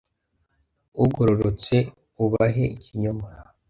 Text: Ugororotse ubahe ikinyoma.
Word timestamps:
Ugororotse 1.03 1.75
ubahe 2.23 2.63
ikinyoma. 2.75 3.27